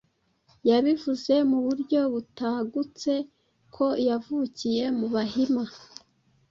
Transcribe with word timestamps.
Yabivuze 0.69 1.33
mu 1.49 1.57
buryo 1.65 2.01
butagutse 2.13 3.13
ko 3.75 3.85
yavukiye 4.07 4.83
mu 4.97 5.07
Bahima. 5.13 5.63